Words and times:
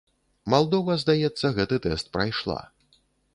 Малдова, 0.53 0.95
здаецца, 1.03 1.51
гэты 1.59 1.79
тэст 1.85 2.11
прайшла. 2.19 2.59